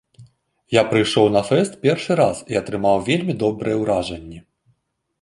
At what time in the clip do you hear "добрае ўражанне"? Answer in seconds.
3.47-4.39